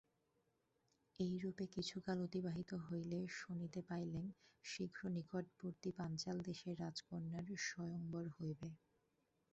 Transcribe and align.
এইরূপে 1.19 1.65
কিছুকাল 1.75 2.17
অতিবাহিত 2.21 2.71
হইলে 2.85 3.19
শুনিতে 3.39 3.79
পাইলেন, 3.89 4.25
শীঘ্র 4.65 5.01
নিকটবর্তী 5.17 5.89
পাঞ্চাল 5.97 6.37
দেশের 6.47 6.75
রাজকন্যার 6.79 7.47
স্বয়ম্বর 7.65 8.25
হইবে। 8.35 8.69